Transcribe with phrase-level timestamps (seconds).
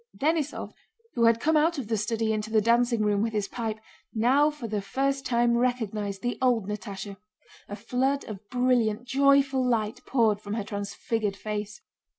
[0.17, 0.71] Denísov,
[1.13, 3.79] who had come out of the study into the dancing room with his pipe,
[4.15, 7.17] now for the first time recognized the old Natásha.
[7.69, 11.81] A flood of brilliant, joyful light poured from her transfigured face.